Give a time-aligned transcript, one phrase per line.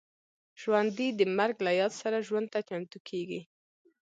[0.61, 3.41] ژوندي د مرګ له یاد سره ژوند ته چمتو کېږي